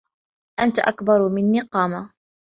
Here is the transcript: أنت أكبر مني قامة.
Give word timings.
أنت 0.59 0.79
أكبر 0.79 1.29
مني 1.29 1.61
قامة. 1.61 2.13